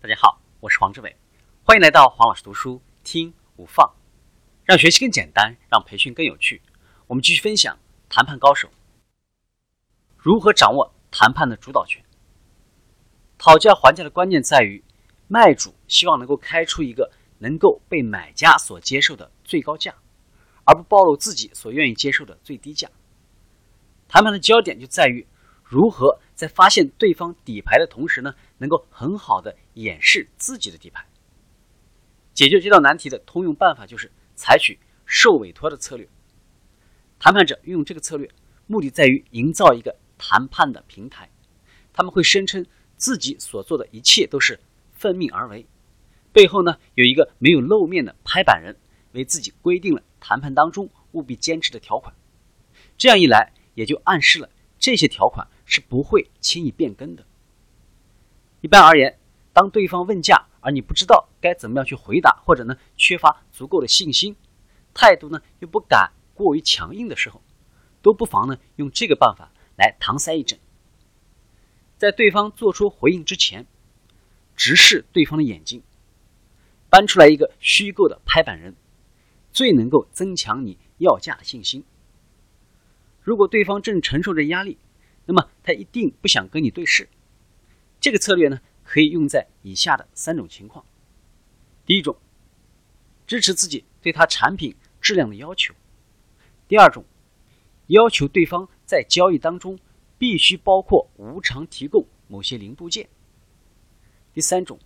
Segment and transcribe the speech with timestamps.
[0.00, 1.16] 大家好，我是黄志伟，
[1.64, 3.96] 欢迎来到黄老师读书听无放，
[4.64, 6.62] 让学习更简单，让培训更有趣。
[7.08, 7.76] 我们继续分享
[8.08, 8.70] 谈判高手
[10.16, 12.00] 如何掌握谈判的主导权。
[13.38, 14.84] 讨价还价的关键在于，
[15.26, 19.92] 卖主希望能够开出一个能够被买家所接受的最高价，
[20.62, 22.88] 而不暴露自己所愿意接受的最低价。
[24.06, 25.26] 谈判的焦点就在于
[25.68, 28.34] 如何在发现对方底牌的同时呢？
[28.56, 31.06] 能够很好的掩饰自己的底牌。
[32.32, 36.08] 解决这道难题的通用办法就是采取受委托的策略。
[37.18, 38.30] 谈判者运用这个策略，
[38.66, 41.30] 目的在于营造一个谈判的平台。
[41.92, 42.64] 他们会声称
[42.96, 44.58] 自己所做的一切都是
[44.92, 45.66] 奉命而为，
[46.32, 48.74] 背后呢有一个没有露面的拍板人，
[49.12, 52.14] 为自己规定了谈判当中务必坚持的条款。
[52.96, 54.48] 这样一来，也就暗示了
[54.78, 57.24] 这些条款是不会轻易变更的。
[58.62, 59.18] 一般而言，
[59.52, 64.34] 当对方问价，而你不知道该怎么样去回答，或者呢缺乏足够的信心，
[64.94, 67.42] 态度呢又不敢过于强硬的时候，
[68.00, 70.58] 都不妨呢用这个办法来搪塞一阵。
[71.98, 73.66] 在对方做出回应之前，
[74.56, 75.82] 直视对方的眼睛，
[76.88, 78.74] 搬出来一个虚构的拍板人，
[79.52, 81.84] 最能够增强你要价的信心。
[83.20, 84.78] 如果对方正承受着压力，
[85.68, 87.06] 他一定不想跟你对视。
[88.00, 90.82] 这个策略呢，可以用在以下的三种情况：
[91.84, 92.16] 第一种，
[93.26, 95.74] 支持自己对他产品质量的要求；
[96.66, 97.04] 第二种，
[97.88, 99.78] 要求对方在交易当中
[100.16, 103.04] 必须包括无偿提供某些零部件；
[104.32, 104.78] 第三种，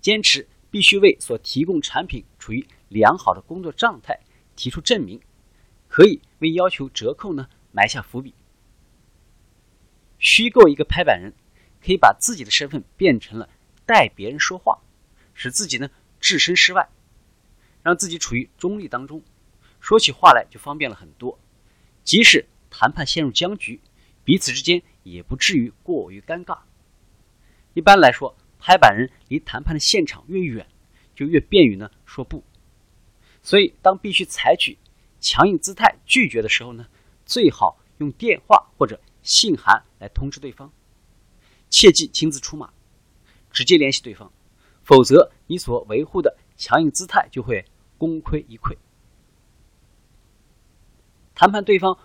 [0.00, 4.18] 坚持必须为所提供产品处于良好的工作状态
[4.56, 5.20] 提出证明，
[5.86, 8.34] 可以为要求折扣呢埋下伏笔。
[10.26, 11.32] 虚构一个拍板人。
[11.78, 13.48] 可以把自己的身份变成了
[13.84, 14.80] 代别人说话，
[15.34, 15.88] 使自己呢
[16.18, 16.88] 置身事外，
[17.84, 19.22] 让自己处于中立当中，
[19.78, 21.38] 说起话来就方便了很多。
[22.02, 23.80] 即使谈判陷入僵局，
[24.24, 26.58] 彼此之间也不至于过于尴尬。
[27.74, 30.66] 一般来说，拍板人离谈判的现场越远，
[31.14, 32.42] 就越便于呢说不。
[33.44, 34.76] 所以，当必须采取
[35.20, 36.88] 强硬姿态拒绝的时候呢，
[37.24, 40.72] 最好用电话或者信函来通知对方。
[41.68, 42.72] 切忌亲自出马，
[43.50, 44.32] 直接联系对方，
[44.82, 47.64] 否则你所维护的强硬姿态就会
[47.98, 48.76] 功亏一篑。
[51.34, 51.98] 谈判对方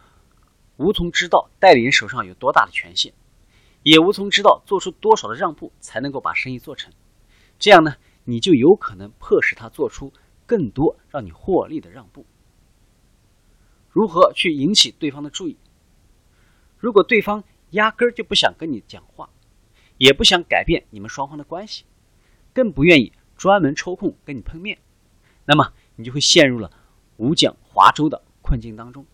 [0.78, 3.13] 无从知道代理人手上有多大的权限，
[3.84, 6.91] 也无从知道做出多少的让步才能够把生意做成。
[7.59, 10.12] 这样呢，你就有可能迫使他做出
[10.47, 12.25] 更多让你获利的让步。
[13.90, 15.57] 如何去引起对方的注意？
[16.78, 19.30] 如果对方压根儿就不想跟你讲话。
[19.98, 21.86] 也不想改变你们双方的关系，
[22.54, 24.80] 更不愿意专门抽空跟你碰面，
[25.46, 26.72] 那么你就会陷入了
[27.18, 29.06] 无奖划舟的困境当中。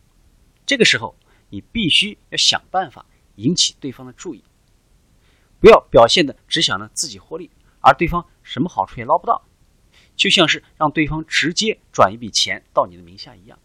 [0.65, 1.17] 这个时候，
[1.49, 4.41] 你必须要想办法引起对方的注意，
[5.59, 7.51] 不要表现的只想着自己获利，
[7.81, 9.43] 而对方什么好处也捞不到，
[10.15, 13.59] 就像是让对方直接转一笔钱到你的名下一样。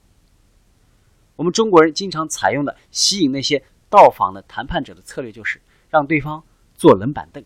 [1.36, 5.60] 我们中国人经常采用的吸引那些到访的谈判者的策略，就是
[5.90, 6.42] 让对方。
[6.74, 7.44] 坐冷板凳，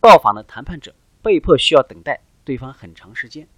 [0.00, 3.48] 到访的谈判者被迫需要等待对方很长时间。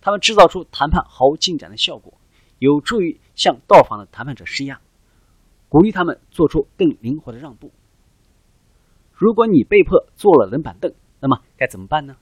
[0.00, 2.14] 他们制造出谈判毫无进展的效果，
[2.60, 4.80] 有助于向到访的谈判者施压，
[5.68, 7.72] 鼓励他们做出更灵活的让步。
[9.12, 12.16] 如果你被迫坐了冷板凳，那么该怎么办呢？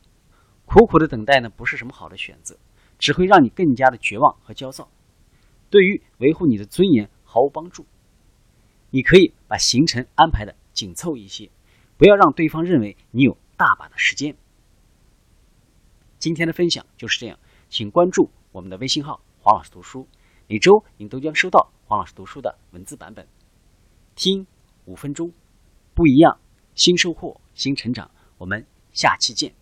[0.65, 2.57] 苦苦的等待呢，不是什么好的选择，
[2.99, 4.89] 只会让你更加的绝望和焦躁，
[5.69, 7.87] 对于维护你的尊严毫无帮助。
[8.91, 10.55] 你可以把行程安排的。
[10.73, 11.51] 紧凑一些，
[11.99, 14.35] 不要让对方认为你有大把的时间。
[16.19, 20.09] 今天的分享就是这样，请关注我们的微信号“黄老师读书”，
[20.47, 23.27] 每周您都将收到黄老师读书的文字版本。
[24.15, 24.47] 听
[24.87, 25.31] 五分钟，
[25.93, 26.41] 不一样，
[26.75, 28.11] 新收获，新成长。
[28.39, 29.60] 我们下期见。